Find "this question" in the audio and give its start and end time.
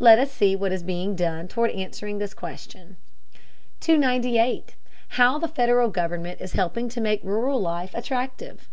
2.18-2.96